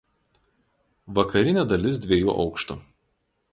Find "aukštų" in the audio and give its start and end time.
2.45-2.79